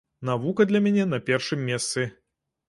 [0.27, 2.09] Навука для мяне на першым месцы.